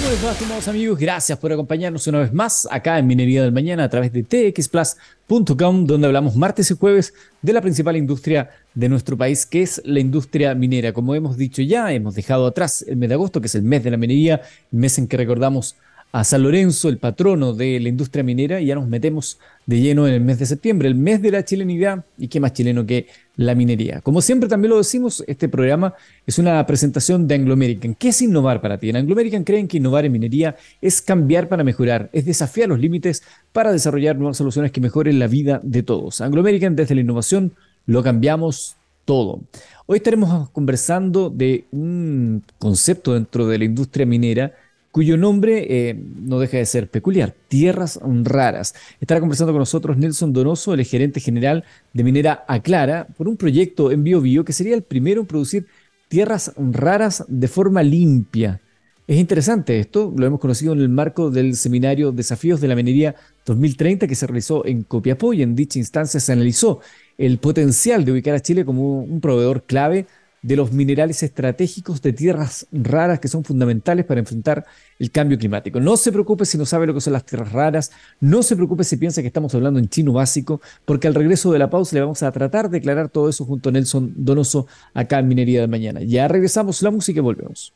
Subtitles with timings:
[0.00, 0.98] ¿Cómo les va, estimados amigos?
[0.98, 5.84] Gracias por acompañarnos una vez más acá en Minería del Mañana a través de txplus.com,
[5.84, 10.00] donde hablamos martes y jueves de la principal industria de nuestro país, que es la
[10.00, 10.94] industria minera.
[10.94, 13.84] Como hemos dicho ya, hemos dejado atrás el mes de agosto, que es el mes
[13.84, 14.40] de la minería,
[14.72, 15.76] el mes en que recordamos
[16.12, 20.08] a San Lorenzo, el patrono de la industria minera, y ya nos metemos de lleno
[20.08, 23.06] en el mes de septiembre, el mes de la chilenidad, y qué más chileno que
[23.36, 24.00] la minería.
[24.00, 25.94] Como siempre también lo decimos, este programa
[26.26, 27.94] es una presentación de Anglo American.
[27.94, 28.90] ¿Qué es innovar para ti?
[28.90, 32.80] En Anglo American creen que innovar en minería es cambiar para mejorar, es desafiar los
[32.80, 33.22] límites
[33.52, 36.20] para desarrollar nuevas soluciones que mejoren la vida de todos.
[36.20, 37.52] Anglo American desde la innovación
[37.86, 39.40] lo cambiamos todo.
[39.86, 44.52] Hoy estaremos conversando de un concepto dentro de la industria minera
[44.90, 48.74] cuyo nombre eh, no deja de ser peculiar, Tierras Raras.
[49.00, 53.92] Estará conversando con nosotros Nelson Donoso, el gerente general de Minera Aclara, por un proyecto
[53.92, 55.66] en BioBio que sería el primero en producir
[56.08, 58.60] tierras raras de forma limpia.
[59.06, 63.16] Es interesante esto, lo hemos conocido en el marco del seminario Desafíos de la Minería
[63.44, 66.80] 2030 que se realizó en Copiapó y en dicha instancia se analizó
[67.18, 70.06] el potencial de ubicar a Chile como un proveedor clave
[70.42, 74.64] de los minerales estratégicos de tierras raras que son fundamentales para enfrentar
[74.98, 75.80] el cambio climático.
[75.80, 78.84] No se preocupe si no sabe lo que son las tierras raras, no se preocupe
[78.84, 82.02] si piensa que estamos hablando en chino básico, porque al regreso de la pausa le
[82.02, 85.68] vamos a tratar de aclarar todo eso junto a Nelson Donoso acá en Minería de
[85.68, 86.00] Mañana.
[86.02, 87.72] Ya regresamos la música y volvemos.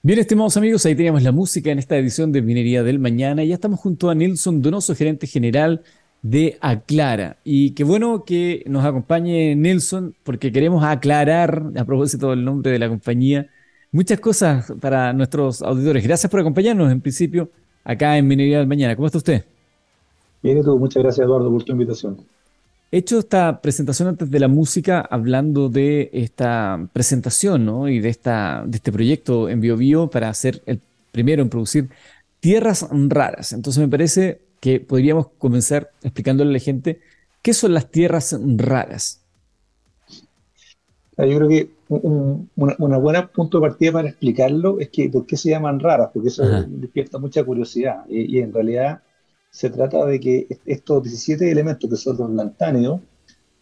[0.00, 3.44] Bien, estimados amigos, ahí teníamos la música en esta edición de Minería del Mañana.
[3.44, 5.82] Ya estamos junto a Nelson Donoso, gerente general
[6.22, 7.36] de Aclara.
[7.44, 12.78] Y qué bueno que nos acompañe Nelson, porque queremos aclarar, a propósito del nombre de
[12.78, 13.48] la compañía,
[13.92, 16.04] muchas cosas para nuestros auditores.
[16.04, 17.50] Gracias por acompañarnos, en principio,
[17.84, 18.96] acá en Minería del Mañana.
[18.96, 19.44] ¿Cómo está usted?
[20.42, 20.78] Bien, y tú.
[20.78, 22.18] Muchas gracias, Eduardo, por tu invitación.
[22.90, 27.86] He hecho esta presentación antes de la música hablando de esta presentación ¿no?
[27.88, 30.80] y de, esta, de este proyecto en BioBio para ser el
[31.12, 31.90] primero en producir
[32.40, 33.52] tierras raras.
[33.52, 37.00] Entonces me parece que podríamos comenzar explicándole a la gente
[37.42, 39.24] qué son las tierras raras.
[41.16, 45.36] Yo creo que un, una, buena punto de partida para explicarlo es que por qué
[45.36, 48.04] se llaman raras, porque eso despierta mucha curiosidad.
[48.08, 49.02] Y, en realidad
[49.50, 53.00] se trata de que estos 17 elementos que son los lantáneos,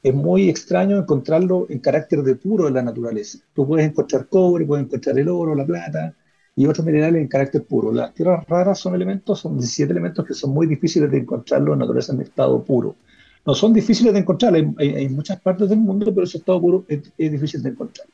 [0.03, 3.39] es muy extraño encontrarlo en carácter de puro en la naturaleza.
[3.55, 6.15] Tú puedes encontrar cobre, puedes encontrar el oro, la plata,
[6.56, 7.93] y otros minerales en carácter puro.
[7.93, 11.78] Las tierras raras son elementos, son 17 elementos que son muy difíciles de encontrarlos en
[11.81, 12.97] naturaleza en estado puro.
[13.44, 17.03] No son difíciles de encontrar, hay, muchas partes del mundo, pero ese estado puro es,
[17.19, 18.09] difícil de encontrar.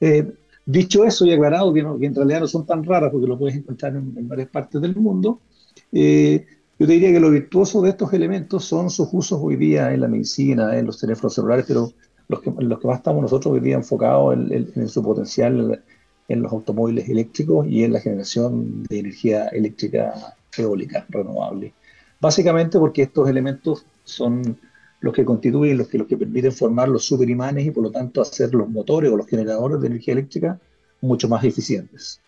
[0.00, 0.32] Eh,
[0.64, 3.94] dicho eso y aclarado que, en realidad no son tan raras porque lo puedes encontrar
[3.94, 5.40] en, varias partes del mundo,
[5.92, 6.46] eh,
[6.78, 10.00] yo te diría que lo virtuoso de estos elementos son sus usos hoy día en
[10.00, 11.92] la medicina, en los teléfonos celulares, pero
[12.28, 15.82] los que, los que más estamos nosotros hoy día enfocados en, en su potencial
[16.28, 21.72] en los automóviles eléctricos y en la generación de energía eléctrica eólica renovable.
[22.20, 24.58] Básicamente porque estos elementos son
[25.00, 28.20] los que constituyen, los que, los que permiten formar los superimanes y por lo tanto
[28.20, 30.58] hacer los motores o los generadores de energía eléctrica
[31.00, 32.20] mucho más eficientes.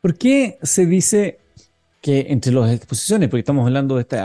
[0.00, 1.38] ¿Por qué se dice
[2.00, 4.18] que entre las exposiciones, porque estamos hablando de este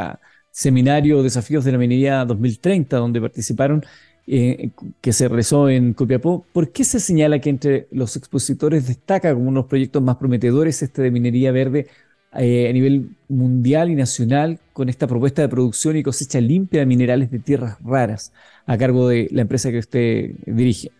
[0.51, 3.85] seminario Desafíos de la Minería 2030, donde participaron
[4.27, 4.71] eh,
[5.01, 9.47] que se realizó en Copiapó, ¿por qué se señala que entre los expositores destaca como
[9.47, 11.87] unos proyectos más prometedores este de minería verde
[12.35, 16.85] eh, a nivel mundial y nacional con esta propuesta de producción y cosecha limpia de
[16.87, 18.33] minerales de tierras raras
[18.65, 20.91] a cargo de la empresa que usted dirige?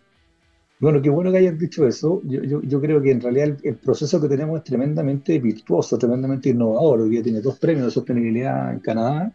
[0.78, 2.22] Bueno, qué bueno que hayan dicho eso.
[2.24, 7.00] Yo, creo que en realidad el, proceso que tenemos es tremendamente virtuoso, tremendamente innovador.
[7.00, 9.32] Hoy tiene dos premios de sostenibilidad en Canadá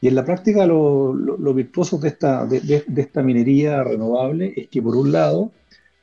[0.00, 1.14] y en la práctica lo,
[1.54, 5.50] virtuoso de esta, de, esta minería renovable es que por un lado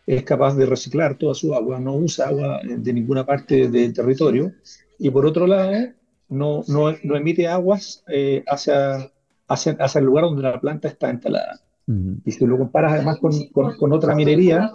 [0.06, 4.52] es capaz de reciclar toda su agua, no usa agua de ninguna parte del territorio,
[5.00, 5.72] y por otro lado
[6.30, 9.10] no, no, no emite aguas eh, hacia,
[9.48, 11.60] hacia, hacia, el lugar donde la planta está instalada.
[12.26, 13.32] Y si lo comparas además con,
[13.78, 14.72] con, otra minería,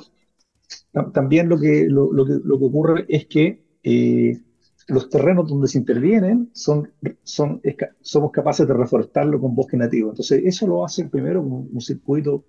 [1.13, 4.39] también lo que, lo, lo, que, lo que ocurre es que eh,
[4.89, 6.91] los terrenos donde se intervienen son,
[7.23, 7.61] son,
[8.01, 10.11] somos capaces de reforestarlo con bosque nativo.
[10.11, 12.45] Entonces, eso lo hace primero como un circuito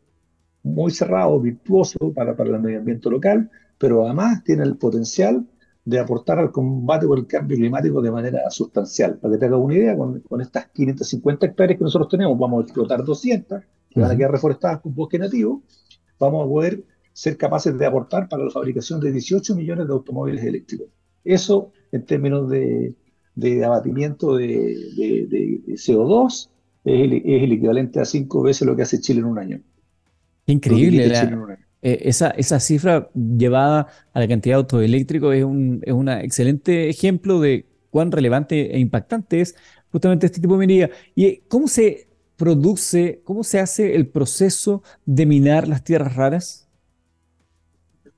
[0.64, 5.46] muy cerrado, virtuoso para, para el medio ambiente local, pero además tiene el potencial
[5.84, 9.18] de aportar al combate por el cambio climático de manera sustancial.
[9.18, 12.62] Para que te hagas una idea, con, con, estas 550 hectáreas que nosotros tenemos, vamos
[12.62, 15.64] a explotar 200, que van a quedar reforestadas con bosque nativo,
[16.20, 16.84] vamos a poder
[17.14, 20.88] ser capaces de aportar para la fabricación de 18 millones de automóviles eléctricos.
[21.24, 22.96] Eso en términos de,
[23.66, 24.76] abatimiento de,
[25.68, 26.50] CO2
[26.86, 27.14] es el,
[27.52, 29.62] equivalente a cinco veces lo que hace Chile en un año.
[30.46, 31.12] Increíble
[31.84, 36.22] eh, esa, esa cifra llevada a la cantidad de autos eléctricos es un es una
[36.22, 39.56] excelente ejemplo de cuán relevante e impactante es
[39.92, 40.90] justamente este tipo de minería.
[41.16, 42.08] ¿Y cómo se
[42.38, 46.68] produce, cómo se hace el proceso de minar las tierras raras?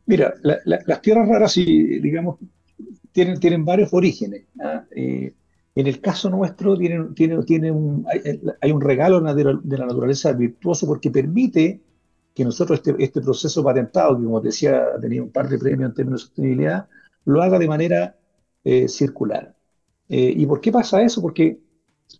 [0.05, 2.37] Mira, las tierras raras, digamos,
[3.13, 4.43] tienen, tienen varios orígenes.
[4.95, 5.33] Eh,
[5.75, 8.05] en el caso nuestro tiene, tiene, tiene un,
[8.61, 11.81] hay, un regalo de la naturaleza virtuoso porque permite
[12.33, 15.89] que nosotros este, este proceso patentado, que como te decía, tenía un par de premios
[15.89, 16.87] en términos de sostenibilidad,
[17.25, 18.15] lo haga de manera
[18.63, 19.55] eh, circular.
[20.09, 21.21] Eh, ¿Y por qué pasa eso?
[21.21, 21.59] Porque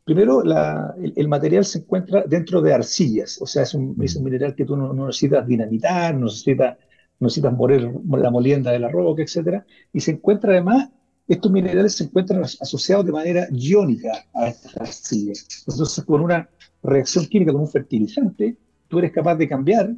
[0.04, 4.76] primero el, material se encuentra dentro de arcillas, o sea, es un, mineral que tú
[4.76, 6.78] no, necesitas dinamitar, no necesitas,
[7.24, 9.64] no necesitas morir la molienda de la roca, etc.
[9.94, 10.90] Y se encuentra además,
[11.26, 15.48] estos minerales se encuentran asociados de manera iónica a estas arcillas.
[15.66, 16.50] Entonces, con una
[16.84, 18.58] reacción química con un fertilizante,
[18.90, 19.96] tú eres capaz de cambiar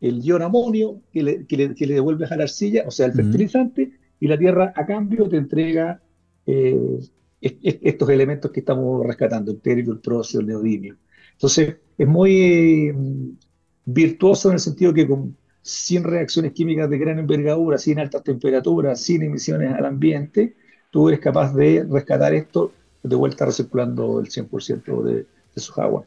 [0.00, 3.92] el ion amonio que le, que le, devuelves a la arcilla, o sea, el fertilizante,
[4.18, 6.00] y la tierra a cambio te entrega
[6.46, 7.00] eh,
[7.40, 10.96] estos elementos que estamos rescatando, el terio, el próximo, el neodimio.
[11.32, 13.36] Entonces, es muy mm,
[13.84, 19.00] virtuoso en el sentido que con, sin reacciones químicas de gran envergadura, sin altas temperaturas,
[19.00, 20.54] sin emisiones al ambiente,
[20.90, 22.72] tú eres capaz de rescatar esto
[23.02, 26.04] de vuelta recirculando el 100% de, de sus aguas.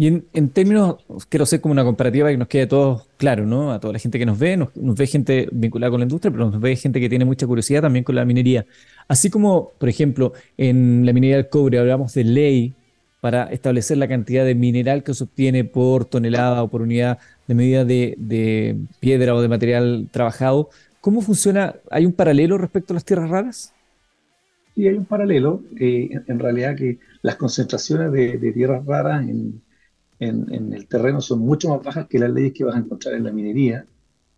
[0.00, 0.96] Y en, términos,
[1.28, 3.70] quiero hacer como una comparativa que nos quede todo claro, ¿no?
[3.70, 6.50] A toda la gente que nos ve, nos, ve gente vinculada con la industria, pero
[6.50, 8.64] nos ve gente que tiene mucha curiosidad también con la minería.
[9.08, 12.74] Así como, por ejemplo, en la minería del cobre hablamos de ley
[13.20, 17.54] para establecer la cantidad de mineral que se obtiene por tonelada o por unidad de
[17.54, 20.70] medida de, piedra o de material trabajado.
[21.00, 21.76] ¿Cómo funciona?
[21.90, 23.72] ¿Hay un paralelo respecto a las tierras raras?
[24.74, 25.62] Sí, hay un paralelo.
[25.78, 29.60] Eh, en, realidad que las concentraciones de, de tierras raras en
[30.20, 33.24] en, el terreno son mucho más bajas que las leyes que vas a encontrar en
[33.24, 33.86] la minería.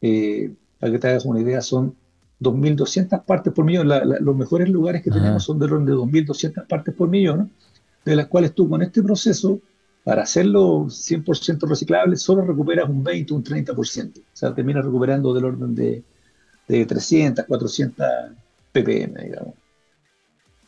[0.01, 1.95] Eh, para que te hagas una idea, son
[2.41, 3.89] 2.200 partes por millón.
[3.89, 7.51] los mejores lugares que tenemos son de orden de 2.200 partes por millón,
[8.05, 9.61] de las cuales tú con este proceso,
[10.05, 14.19] para hacerlo 100% reciclable, solo recuperas un 20, un 30%.
[14.19, 16.03] O sea, terminas recuperando del orden de,
[16.69, 18.07] de 300, 400
[18.73, 19.55] ppm, digamos.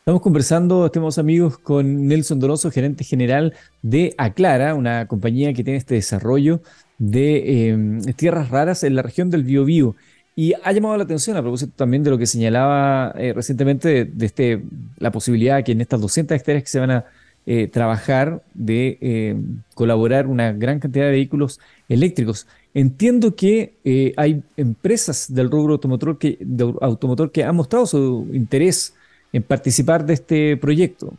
[0.05, 5.79] Estamos conversando, estimados amigos, con Nelson Donoso, gerente general de Aclara, una compañía que tiene
[5.79, 6.61] este desarrollo
[6.99, 9.95] de em, tierras raras en la región del Biobío.
[10.35, 14.25] Y ha llamado la atención a propósito también de lo que señalaba eh, recientemente de,
[14.27, 14.63] este,
[14.99, 17.05] la posibilidad que en estas 200 hectáreas que se van a
[17.47, 22.47] eh, trabajar de em, colaborar una gran cantidad de vehículos eléctricos.
[22.73, 26.39] Entiendo que eh, hay empresas del rubro automotor que,
[26.81, 28.95] automotor que han mostrado su interés
[29.31, 31.13] en participar de este proyecto.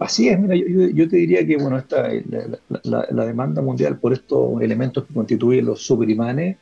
[0.00, 2.08] Así es, mira, yo, te diría que bueno, esta,
[2.82, 6.56] la, demanda mundial por estos elementos que constituyen los superimanes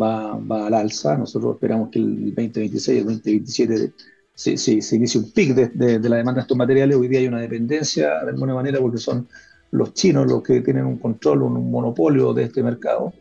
[0.00, 1.16] va, va al alza.
[1.16, 3.92] Nosotros esperamos que el 2026, el 2027
[4.40, 6.96] se, se, inicie un pic de, de, la demanda de estos materiales.
[6.96, 9.28] Hoy día hay una dependencia de alguna manera porque son
[9.72, 13.12] los chinos los que tienen un control, un monopolio de este mercado.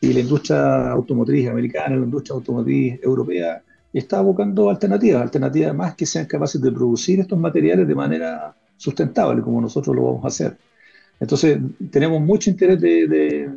[0.00, 3.62] Y la industria automotriz americana, la industria automotriz europea
[3.92, 9.42] está abocando alternativas, alternativas más que sean capaces de producir estos materiales de manera sustentable,
[9.42, 10.58] como nosotros lo vamos a hacer.
[11.20, 11.56] Entonces,
[11.92, 13.48] tenemos mucho interés de,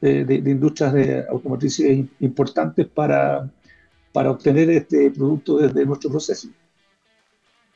[0.00, 3.50] industrias de automotrices importantes para,
[4.12, 6.48] para obtener este producto desde nuestro proceso.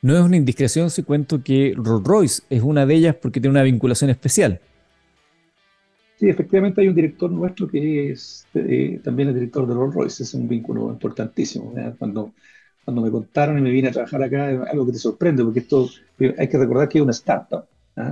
[0.01, 3.51] No es una indiscreción si cuento que Rolls Royce es una de ellas porque tiene
[3.51, 4.59] una vinculación especial.
[6.17, 10.23] Sí, efectivamente hay un director nuestro que es eh, también el director de Rolls Royce,
[10.23, 11.73] es un vínculo importantísimo.
[11.97, 12.33] Cuando,
[12.83, 15.59] cuando me contaron y me vine a trabajar acá, es algo que te sorprende, porque
[15.59, 15.89] esto
[16.19, 17.65] eh, hay que recordar que es una startup.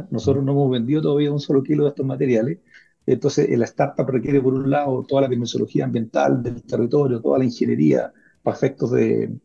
[0.10, 2.58] Nosotros no hemos vendido todavía un solo kilo de estos materiales.
[3.06, 7.46] Entonces, la startup requiere, por un lado, toda la tecnología ambiental del territorio, toda la
[7.46, 9.40] ingeniería para efectos de,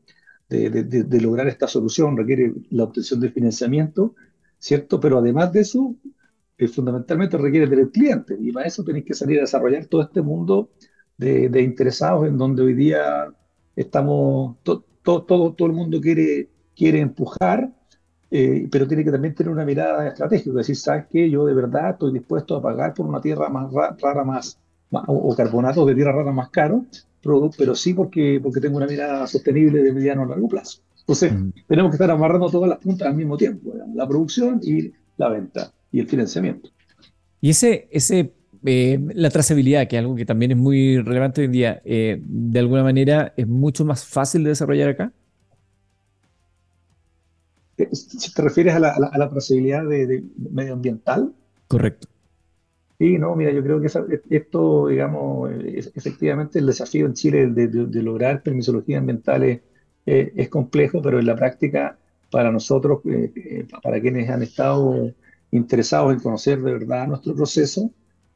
[1.21, 4.15] lograr esta solución, requiere la obtención de financiamiento,
[4.59, 5.01] ¿cierto?
[5.01, 5.97] Pero además de eso,
[6.57, 10.23] que fundamentalmente requiere tener clientes y para eso tenéis que salir a desarrollar todo este
[10.23, 10.71] mundo
[11.17, 13.33] de, interesados en donde hoy día
[13.77, 14.85] estamos, todo,
[15.25, 17.73] todo el mundo quiere, quiere empujar,
[18.31, 21.31] eh, pero tiene que también tener una mirada estratégica, decir, ¿sabes qué?
[21.31, 24.59] Yo de verdad estoy dispuesto a pagar por una tierra más rara, más,
[24.91, 26.85] o, carbonatos de tierra rara más caro,
[27.23, 30.81] pero, pero, sí porque, porque tengo una mirada sostenible de mediano a largo plazo.
[31.01, 31.51] Entonces, mm.
[31.67, 35.73] tenemos que estar amarrando todas las puntas al mismo tiempo, la producción y la venta
[35.91, 36.71] y el financiamiento.
[37.41, 38.33] Y ese, ese
[38.65, 42.21] eh, la trazabilidad, que es algo que también es muy relevante hoy en día, eh,
[42.23, 45.13] de alguna manera es mucho más fácil de desarrollar acá.
[47.79, 51.33] Eh, si te refieres a la, trazabilidad de, medioambiental.
[51.69, 52.09] Correcto.
[52.99, 53.89] Sí, no, mira, yo creo que
[54.31, 55.51] esto, digamos,
[55.95, 59.61] efectivamente el desafío en Chile de, lograr permisologías ambientales
[60.05, 61.97] eh, es complejo, pero en la práctica,
[62.29, 65.13] para nosotros, eh, eh, para quienes han estado
[65.53, 67.91] interesados en conocer de verdad nuestro proceso,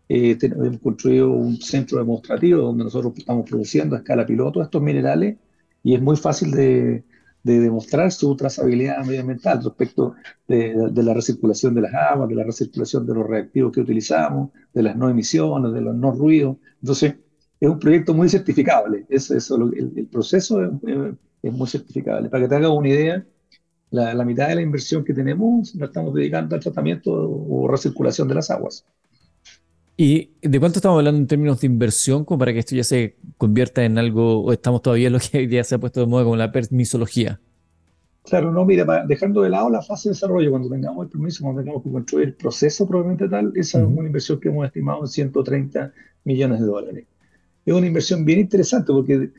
[0.08, 5.38] hemos construido un centro demostrativo donde nosotros estamos produciendo a escala piloto estos minerales
[5.82, 7.02] y es muy fácil de,
[7.42, 10.14] de demostrar su trazabilidad medioambiental respecto
[10.46, 14.82] de, la recirculación de las aguas, de la recirculación de los reactivos que utilizamos, de
[14.82, 16.56] las no emisiones, de los no ruidos.
[16.80, 17.14] Entonces,
[17.60, 19.06] es un proyecto muy certificable.
[19.08, 22.28] Es, eso, el, proceso es, muy certificable.
[22.28, 23.26] Para que te hagas una idea,
[23.90, 28.28] la, la, mitad de la inversión que tenemos la estamos dedicando al tratamiento o recirculación
[28.28, 28.86] de las aguas.
[30.04, 33.18] ¿Y de cuánto estamos hablando en términos de inversión como para que esto ya se
[33.38, 36.24] convierta en algo, o estamos todavía en lo que día se ha puesto de moda
[36.24, 37.38] como la permisología?
[38.24, 41.62] Claro, no, mira, dejando de lado la fase de desarrollo, cuando tengamos el permiso, cuando
[41.62, 45.06] tengamos que construir el proceso probablemente tal, esa es una inversión que hemos estimado en
[45.06, 45.92] 130
[46.24, 47.06] millones de dólares.
[47.64, 49.30] Es una inversión bien interesante porque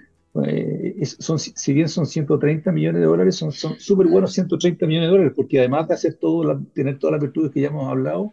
[0.46, 5.12] eh, son, si bien son 130 millones de dólares, son súper buenos 130 millones de
[5.12, 8.32] dólares, porque además de hacer todo, tener todas las virtudes que ya hemos hablado,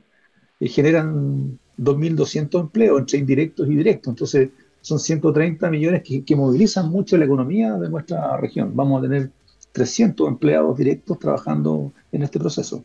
[0.61, 4.13] eh, generan 2.200 empleos entre indirectos y directos.
[4.13, 4.51] Entonces,
[4.83, 8.73] son 130 millones que, movilizan mucho la economía de nuestra región.
[8.75, 9.31] Vamos a tener
[9.73, 12.85] 300 empleados directos trabajando en este proceso.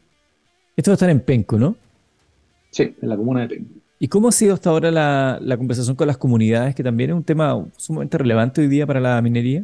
[0.76, 1.76] Esto va a estar en Penco, ¿no?
[2.72, 3.72] Sí, en la comuna de Penco.
[3.98, 7.24] ¿Y cómo ha sido hasta ahora la, conversación con las comunidades, que también es un
[7.24, 9.64] tema sumamente relevante hoy día para la minería?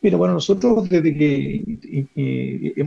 [0.00, 1.78] Mira, bueno, nosotros desde que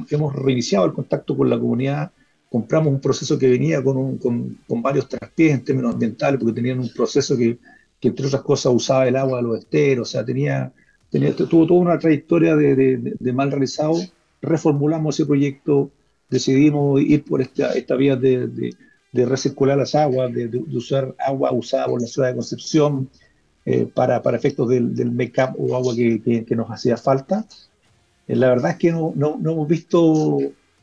[0.09, 2.11] hemos reiniciado el contacto con la comunidad,
[2.49, 6.89] compramos un proceso que venía con, con, varios traspiés en términos ambientales, porque tenían un
[6.89, 7.57] proceso que,
[8.01, 10.71] entre otras cosas, usaba el agua de los esteros, o sea, tenía,
[11.09, 13.95] tenía, tuvo toda una trayectoria de, de, de, mal realizado.
[14.41, 15.91] Reformulamos ese proyecto,
[16.29, 18.73] decidimos ir por esta, esta vía de,
[19.11, 23.09] de recircular las aguas, de, usar agua usada por la ciudad de Concepción
[23.65, 27.45] eh, para, para, efectos del, del make-up o agua que, que, nos hacía falta.
[28.27, 30.37] Eh, la verdad es que no, no, no hemos visto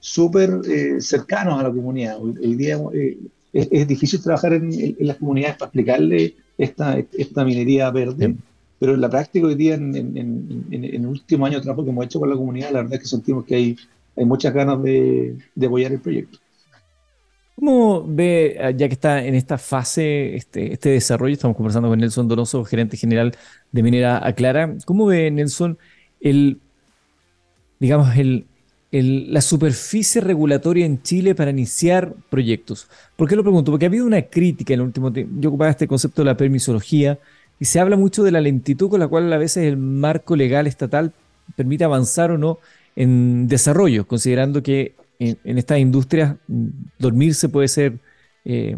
[0.06, 2.16] súper eh, cercanos a la comunidad.
[2.20, 3.18] Hoy, día eh,
[3.52, 8.36] es, difícil trabajar en, las comunidades para explicarle esta, esta minería verde,
[8.78, 12.04] pero en la práctica hoy día, en, en, el último año de trabajo que hemos
[12.04, 13.76] hecho con la comunidad, la verdad es que sentimos que hay,
[14.16, 16.38] hay muchas ganas de, de apoyar el proyecto.
[17.56, 21.98] ¿Cómo ve, ah, ya que está en esta fase, este, este desarrollo, estamos conversando con
[21.98, 23.32] Nelson Donoso, gerente general
[23.72, 25.76] de Minera Aclara, ¿cómo ve Nelson
[26.20, 26.60] el,
[27.80, 28.46] digamos, el,
[28.92, 32.88] la superficie regulatoria en Chile para iniciar proyectos.
[33.16, 33.70] ¿Por qué lo pregunto?
[33.70, 35.34] Porque ha habido una crítica en el último tiempo.
[35.40, 37.18] Yo ocupaba este concepto de la permisología
[37.58, 40.66] y se habla mucho de la lentitud con la cual a veces el marco legal
[40.66, 41.12] estatal
[41.56, 42.58] permite avanzar o no
[42.94, 46.66] en desarrollo, considerando que en, estas industrias mm,
[46.98, 47.98] dormirse puede ser
[48.44, 48.76] eh,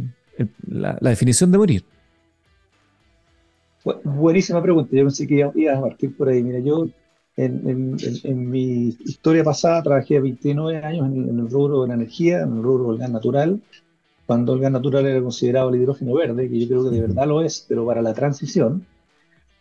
[0.67, 1.85] la, definición de morir.
[4.05, 4.91] Buenísima pregunta.
[4.93, 6.43] Yo pensé que iba a partir por ahí.
[6.43, 6.89] Mira, yo
[7.39, 12.63] en, mi historia pasada trabajé 29 años en, el rubro de la energía, en el
[12.63, 13.61] rubro del gas natural,
[14.27, 17.27] cuando el gas natural era considerado el hidrógeno verde, que yo creo que de verdad
[17.29, 18.85] lo es, pero para la transición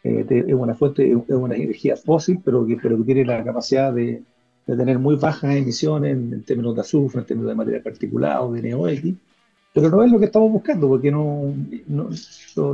[0.03, 3.93] eh, es una fuente, es una energía fósil, pero que, pero que tiene la capacidad
[3.93, 4.23] de,
[4.65, 8.51] de tener muy bajas emisiones en, términos de azufre, en términos de materia particulada o
[8.51, 9.01] de NOx,
[9.73, 11.53] pero no es lo que estamos buscando, porque no,
[11.87, 12.09] no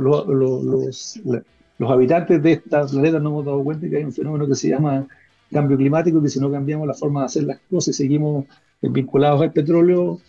[0.00, 1.20] los,
[1.78, 4.68] los habitantes de esta planeta no hemos dado cuenta que hay un fenómeno que se
[4.68, 5.06] llama
[5.50, 8.46] cambio climático, que si no cambiamos la forma de hacer las cosas y seguimos
[8.80, 10.20] vinculados al petróleo,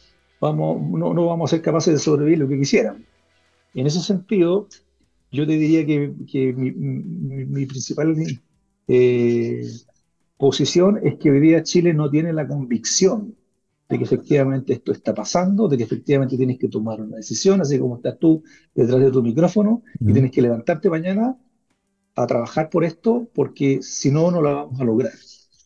[0.41, 3.05] no, vamos a ser capaces de sobrevivir lo que quisieran.
[3.73, 4.67] En ese sentido,
[5.31, 8.15] yo te diría que, mi, principal
[8.87, 9.63] eh,
[10.37, 13.35] posición es que hoy día Chile no tiene la convicción
[13.87, 17.77] de que efectivamente esto está pasando, de que efectivamente tienes que tomar una decisión, así
[17.77, 21.37] como estás tú detrás de tu micrófono, y tienes que levantarte mañana
[22.15, 25.11] a trabajar por esto, porque si no, no la vamos a lograr.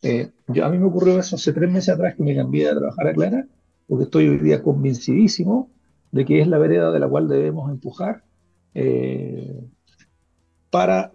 [0.02, 2.76] Eh, yo, a mí me ocurrió eso hace tres meses atrás que me cambié a
[2.76, 3.46] trabajar a Clara,
[3.86, 5.70] porque estoy hoy día convencidísimo
[6.12, 8.24] de que es la vereda de la cual debemos empujar
[8.74, 9.64] eh,
[10.70, 11.12] para,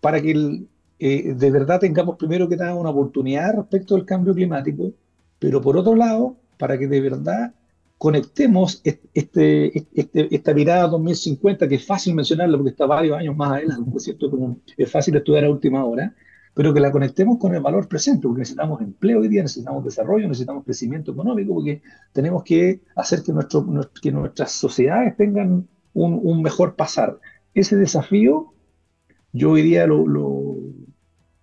[0.00, 0.66] para que
[0.98, 4.92] eh, de verdad tengamos primero que nada una oportunidad respecto al cambio climático,
[5.40, 7.52] pero por otro lado, para que de verdad
[7.98, 13.52] conectemos este, este, esta mirada 2050, que es fácil mencionarla porque está varios años más
[13.52, 14.56] adelante, ¿cierto?
[14.76, 16.14] Es fácil estudiar a última hora,
[16.54, 20.28] pero que la conectemos con el valor presente, porque necesitamos empleo hoy día, necesitamos desarrollo,
[20.28, 21.82] necesitamos crecimiento económico, porque
[22.12, 23.66] tenemos que hacer que, nuestro,
[24.00, 27.18] que nuestras sociedades tengan un mejor pasar.
[27.54, 28.54] Ese desafío,
[29.32, 30.56] yo hoy día lo,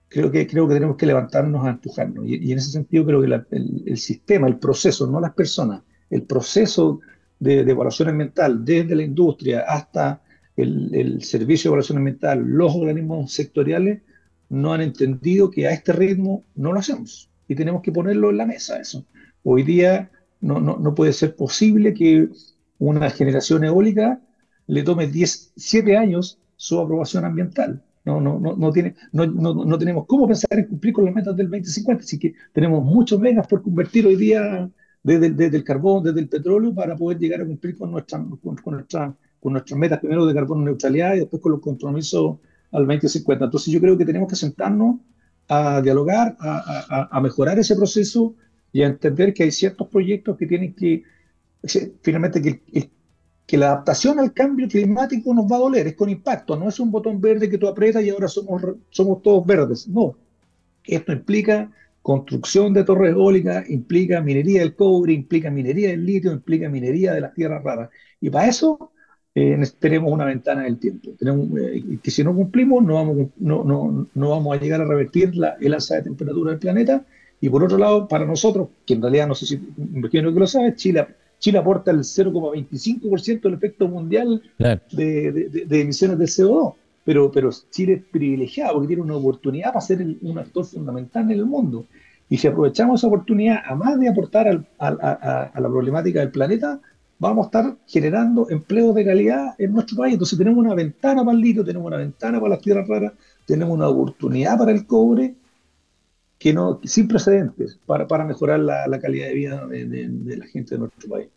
[0.10, 2.26] creo que, creo que tenemos que levantarnos a empujarnos.
[2.28, 7.00] Y, en ese sentido creo que el, sistema, el proceso, no las personas, el proceso
[7.40, 10.22] de, evaluación ambiental, desde la industria hasta
[10.56, 14.02] el, servicio de evaluación ambiental, los organismos sectoriales,
[14.50, 18.38] no han entendido que a este ritmo no lo hacemos y tenemos que ponerlo en
[18.38, 19.06] la mesa eso.
[19.44, 20.10] Hoy día
[20.40, 22.30] no, no, no puede ser posible que
[22.80, 24.22] una generación eólica
[24.68, 27.84] le tome 10, 7 años su aprobación ambiental.
[28.08, 31.14] No, no, no, no, tiene, no, no, no, tenemos cómo pensar en cumplir con las
[31.14, 34.70] metas del 2050, así que tenemos muchos megas por convertir hoy día
[35.04, 38.76] desde, desde el carbón, desde el petróleo, para poder llegar a cumplir con, nuestra, con,
[38.76, 42.38] nuestra, con nuestras metas, primero de carbono neutralidad y después con los compromisos
[42.72, 43.44] al 2050.
[43.44, 45.02] Entonces yo creo que tenemos que sentarnos
[45.50, 48.36] a dialogar, a, a, mejorar ese proceso
[48.72, 51.04] y a entender que hay ciertos proyectos que tienen que,
[52.02, 52.90] finalmente, que,
[53.48, 56.80] que la adaptación al cambio climático nos va a doler, es con impacto, no es
[56.82, 60.16] un botón verde que tú aprietas y ahora somos, somos todos verdes, no.
[60.84, 66.70] Esto implica construcción de torres eólicas, implica minería del cobre, implica minería del litio, implica
[66.70, 67.90] minería de las tierras raras.
[68.20, 68.92] Y para eso
[69.34, 71.12] eh, tenemos una ventana del tiempo.
[71.20, 75.36] Eh, que si no cumplimos, no vamos, no, no, no vamos a llegar a revertir
[75.36, 77.06] la, el alza de temperatura del planeta.
[77.40, 80.48] Y por otro lado, para nosotros, que en realidad no sé si, imagino que lo
[80.48, 81.08] sabes, Chile,
[81.40, 84.78] Chile aporta el 0,25% del efecto mundial de,
[85.32, 86.74] de, de, emisiones de CO2
[87.08, 91.40] pero, pero Chile es privilegiado porque tiene una oportunidad para ser un actor fundamental en
[91.40, 91.86] el mundo.
[92.28, 96.82] Y si aprovechamos esa oportunidad, a más de aportar a, la problemática del planeta,
[97.18, 100.16] vamos a estar generando empleos de calidad en nuestro país.
[100.16, 103.14] Entonces tenemos una ventana para el litio, tenemos una ventana para las tierras raras,
[103.46, 105.34] tenemos una oportunidad para el cobre
[106.40, 110.80] que no, sin precedentes para, para mejorar la, calidad de vida de, la gente de
[110.80, 111.28] nuestro país.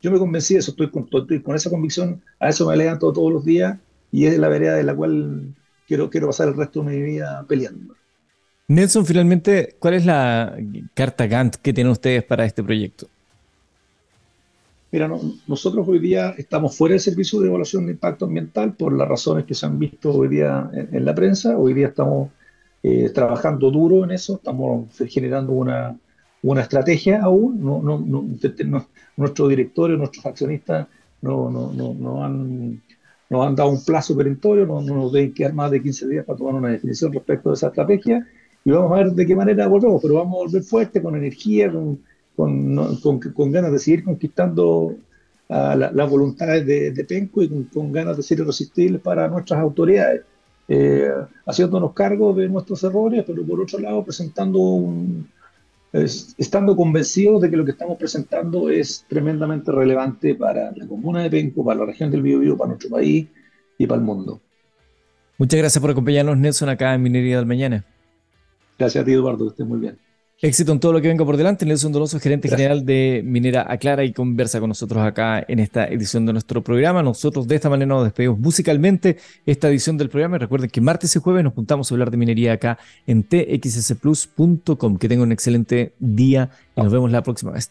[0.00, 3.12] Yo me convencí de eso, estoy con, estoy con esa convicción, a eso me levanto
[3.12, 3.78] todos los días
[4.12, 5.54] y es la vereda de la cual
[5.88, 7.94] quiero, quiero pasar el resto de mi vida peleando.
[8.68, 10.56] Nelson, finalmente, ¿cuál es la
[10.94, 13.08] carta Gantt que tienen ustedes para este proyecto?
[14.90, 15.10] Mira,
[15.46, 19.44] nosotros hoy día estamos fuera del servicio de evaluación de impacto ambiental por las razones
[19.44, 21.58] que se han visto hoy día en, la prensa.
[21.58, 22.30] Hoy día estamos
[22.82, 25.98] eh, trabajando duro en eso, estamos generando una,
[26.42, 27.62] una estrategia aún.
[27.62, 28.24] No, no, no,
[29.16, 30.86] nuestro directorio, nuestros accionistas
[31.22, 32.82] no, no, no, han
[33.28, 36.38] nos han dado un plazo perentorio, no, nos deben quedar más de 15 días para
[36.38, 38.26] tomar una definición respecto de esa estrategia
[38.64, 41.70] y vamos a ver de qué manera volvemos, pero vamos a volver fuerte, con energía,
[41.70, 42.00] con,
[42.34, 44.96] con, con, ganas de seguir conquistando
[45.48, 50.22] las la voluntades de, de, Penco y con, ganas de ser irresistibles para nuestras autoridades,
[50.68, 51.12] eh,
[51.46, 55.28] haciéndonos cargo de nuestros errores, pero por otro lado presentando un,
[55.92, 61.30] estando convencidos de que lo que estamos presentando es tremendamente relevante para la comuna de
[61.30, 63.26] Penco, para la región del Biobío, para nuestro país
[63.78, 64.40] y para el mundo.
[65.38, 67.84] Muchas gracias por acompañarnos, Nelson, acá en Minería del Mañana.
[68.78, 69.98] Gracias a ti, Eduardo, que estés muy bien.
[70.42, 71.64] Éxito en todo lo que venga por delante.
[71.64, 76.26] Nelson Doloso, gerente general de Minera Aclara y conversa con nosotros acá en esta edición
[76.26, 77.02] de nuestro programa.
[77.02, 80.36] Nosotros de esta manera nos despedimos musicalmente esta edición del programa.
[80.36, 84.98] Y recuerden que martes y jueves nos juntamos a hablar de minería acá en txsplus.com.
[84.98, 87.70] Que tengan un excelente día y nos vemos la próxima vez.